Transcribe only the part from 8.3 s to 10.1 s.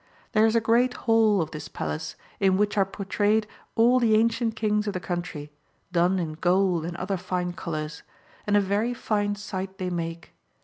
and a very fine sight they